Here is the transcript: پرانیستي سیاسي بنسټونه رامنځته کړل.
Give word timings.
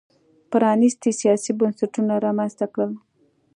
پرانیستي 0.51 1.11
سیاسي 1.19 1.51
بنسټونه 1.59 2.13
رامنځته 2.25 2.65
کړل. 2.73 2.91